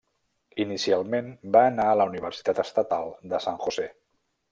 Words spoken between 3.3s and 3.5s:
de